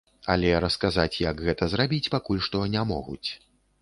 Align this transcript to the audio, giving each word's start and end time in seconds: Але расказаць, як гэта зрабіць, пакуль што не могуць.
Але 0.35 0.53
расказаць, 0.63 1.21
як 1.29 1.43
гэта 1.47 1.67
зрабіць, 1.73 2.03
пакуль 2.15 2.43
што 2.47 2.65
не 2.77 2.83
могуць. 2.93 3.29